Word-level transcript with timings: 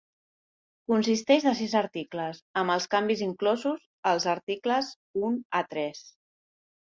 Consisteix 0.91 1.43
de 1.47 1.51
sis 1.59 1.75
articles, 1.81 2.39
amb 2.61 2.75
els 2.77 2.87
canvis 2.95 3.21
inclosos 3.27 3.85
als 4.13 4.27
articles 4.35 4.91
un 5.29 5.39
a 5.61 5.63
tres. 5.77 6.03